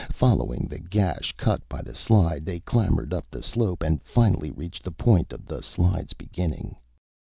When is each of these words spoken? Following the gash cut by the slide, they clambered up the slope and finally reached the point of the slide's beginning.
Following 0.11 0.65
the 0.67 0.79
gash 0.79 1.31
cut 1.37 1.61
by 1.69 1.83
the 1.83 1.93
slide, 1.93 2.43
they 2.43 2.59
clambered 2.59 3.13
up 3.13 3.29
the 3.29 3.43
slope 3.43 3.83
and 3.83 4.01
finally 4.01 4.49
reached 4.49 4.81
the 4.81 4.89
point 4.89 5.31
of 5.31 5.45
the 5.45 5.61
slide's 5.61 6.13
beginning. 6.13 6.75